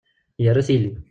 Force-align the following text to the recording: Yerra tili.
Yerra 0.39 0.61
tili. 0.67 0.95